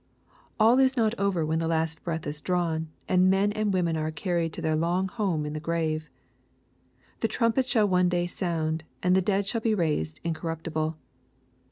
[0.59, 4.09] All is not over when the last breath is drawny and men and women are
[4.09, 6.09] carried to their long home ia the grave.
[7.19, 10.97] The trumpet shall one day sound, and the dead shall be raised incorruptible.